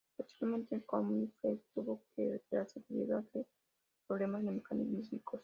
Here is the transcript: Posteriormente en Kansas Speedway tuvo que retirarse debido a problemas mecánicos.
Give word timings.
Posteriormente 0.17 0.73
en 0.73 0.81
Kansas 0.81 1.11
Speedway 1.29 1.61
tuvo 1.75 2.01
que 2.15 2.27
retirarse 2.31 2.81
debido 2.89 3.19
a 3.19 3.23
problemas 4.07 4.41
mecánicos. 4.41 5.39